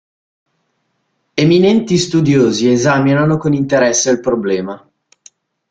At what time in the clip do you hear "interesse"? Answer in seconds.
3.53-4.09